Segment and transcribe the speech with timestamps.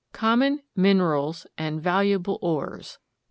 [0.13, 2.97] ]COMMON MINERALS AND VALUABLE ORES.